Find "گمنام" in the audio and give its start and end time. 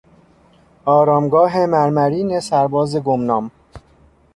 2.95-3.51